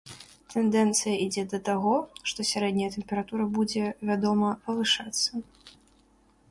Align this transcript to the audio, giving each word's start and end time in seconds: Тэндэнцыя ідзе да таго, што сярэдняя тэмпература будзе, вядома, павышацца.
Тэндэнцыя 0.51 1.15
ідзе 1.25 1.43
да 1.51 1.59
таго, 1.67 1.93
што 2.31 2.47
сярэдняя 2.53 2.93
тэмпература 2.97 3.43
будзе, 3.59 3.85
вядома, 4.11 4.49
павышацца. 4.71 5.31